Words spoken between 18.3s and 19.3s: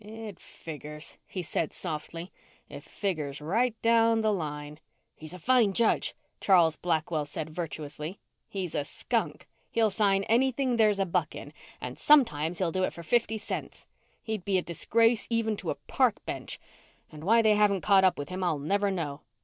I'll never know."